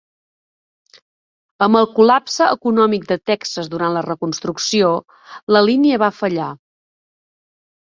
Amb 1.65 1.79
el 1.79 1.87
col·lapse 1.99 2.47
econòmic 2.55 3.05
de 3.13 3.19
Texas 3.31 3.71
durant 3.75 3.95
la 3.99 4.05
Reconstrucció, 4.07 4.91
la 5.59 5.65
línia 5.71 6.03
va 6.07 6.13
fallar. 6.25 6.51